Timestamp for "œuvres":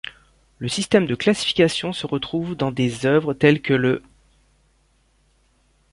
3.05-3.35